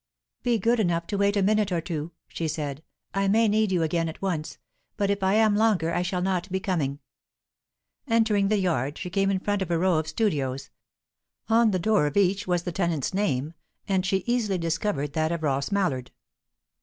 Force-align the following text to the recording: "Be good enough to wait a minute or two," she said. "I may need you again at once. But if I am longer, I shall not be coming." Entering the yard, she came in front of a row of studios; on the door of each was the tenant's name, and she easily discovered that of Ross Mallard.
"Be 0.41 0.57
good 0.57 0.79
enough 0.79 1.05
to 1.05 1.17
wait 1.19 1.37
a 1.37 1.43
minute 1.43 1.71
or 1.71 1.79
two," 1.79 2.11
she 2.27 2.47
said. 2.47 2.81
"I 3.13 3.27
may 3.27 3.47
need 3.47 3.71
you 3.71 3.83
again 3.83 4.09
at 4.09 4.19
once. 4.19 4.57
But 4.97 5.11
if 5.11 5.21
I 5.21 5.35
am 5.35 5.55
longer, 5.55 5.93
I 5.93 6.01
shall 6.01 6.23
not 6.23 6.51
be 6.51 6.59
coming." 6.59 6.97
Entering 8.07 8.47
the 8.47 8.57
yard, 8.57 8.97
she 8.97 9.11
came 9.11 9.29
in 9.29 9.37
front 9.37 9.61
of 9.61 9.69
a 9.69 9.77
row 9.77 9.99
of 9.99 10.07
studios; 10.07 10.71
on 11.49 11.69
the 11.69 11.77
door 11.77 12.07
of 12.07 12.17
each 12.17 12.47
was 12.47 12.63
the 12.63 12.71
tenant's 12.71 13.13
name, 13.13 13.53
and 13.87 14.03
she 14.03 14.23
easily 14.25 14.57
discovered 14.57 15.13
that 15.13 15.31
of 15.31 15.43
Ross 15.43 15.71
Mallard. 15.71 16.09